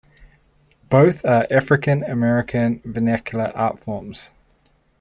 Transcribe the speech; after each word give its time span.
Both 0.89 1.23
are 1.25 1.45
African 1.51 2.03
American 2.03 2.81
vernacular 2.83 3.51
art 3.55 3.79
forms. 3.79 4.31